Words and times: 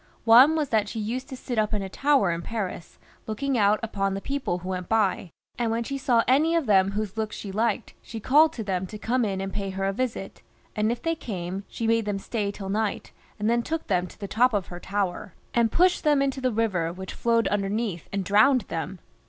One 0.25 0.55
was 0.55 0.71
how 0.71 0.83
she 0.85 0.99
used 0.99 1.29
to 1.29 1.37
sit 1.37 1.59
up 1.59 1.75
in 1.75 1.83
a 1.83 1.87
tower 1.87 2.31
in 2.31 2.41
Paris, 2.41 2.97
looking 3.27 3.55
out 3.55 3.79
upon 3.83 4.15
the 4.15 4.19
people 4.19 4.57
who 4.57 4.69
went 4.69 4.89
by, 4.89 5.29
and 5.59 5.69
when 5.69 5.83
she 5.83 5.99
saw 5.99 6.23
any 6.27 6.57
one 6.57 6.91
whose 6.93 7.17
looks 7.17 7.35
she 7.35 7.51
liked, 7.51 7.93
she 8.01 8.19
called 8.19 8.51
to 8.53 8.63
them 8.63 8.87
to 8.87 8.97
come 8.97 9.23
in 9.23 9.39
and 9.39 9.53
pay 9.53 9.69
her 9.69 9.85
a 9.85 9.93
visit; 9.93 10.41
and 10.75 10.91
if 10.91 11.03
they 11.03 11.13
came, 11.13 11.65
she 11.67 11.85
made 11.85 12.05
them 12.05 12.17
stay 12.17 12.49
till 12.49 12.69
night, 12.69 13.11
and 13.37 13.47
then 13.47 13.61
took 13.61 13.85
them 13.85 14.07
to 14.07 14.19
the 14.19 14.27
top 14.27 14.53
of 14.53 14.69
her 14.69 14.79
tower, 14.79 15.35
and 15.53 15.71
pushed 15.71 16.03
them 16.03 16.19
into 16.19 16.41
the 16.41 16.51
river 16.51 16.91
which 16.91 17.13
flowed 17.13 17.47
underneath, 17.49 18.09
and 18.11 18.25
drowned 18.25 18.61
them. 18.69 18.97